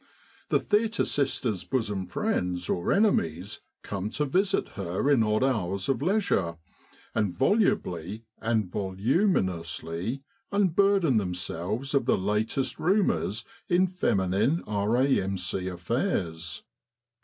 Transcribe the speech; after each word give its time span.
The 0.49 0.59
theatre 0.59 1.05
sister"s 1.05 1.63
bosom 1.63 2.07
friends 2.07 2.69
or 2.69 2.91
enemies 2.91 3.61
come 3.83 4.09
to 4.17 4.25
visit 4.25 4.69
her 4.69 5.11
in 5.11 5.21
odd 5.21 5.43
hours 5.43 5.87
of 5.89 6.01
leisure, 6.01 6.55
and 7.13 7.37
volubly 7.37 8.23
and 8.41 8.65
voluminously 8.71 10.23
unburden 10.51 11.17
themselves 11.17 11.93
of 11.93 12.07
the 12.07 12.17
latest 12.17 12.79
rumours 12.79 13.45
in 13.69 13.85
feminine 13.85 14.63
R.A.M.C. 14.65 15.67
affairs. 15.67 16.63